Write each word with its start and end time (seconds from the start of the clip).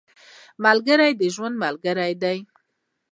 ملګری 0.65 1.11
د 1.21 1.23
ژوند 1.35 1.55
ملګری 1.63 2.13
دی 2.21 2.37